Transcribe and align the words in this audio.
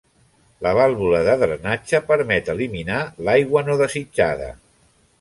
La 0.67 0.71
vàlvula 0.77 1.19
de 1.27 1.35
drenatge 1.43 2.01
permet 2.09 2.51
eliminar 2.57 3.05
l’aigua 3.29 3.67
no 3.71 3.81
desitjada. 3.87 4.53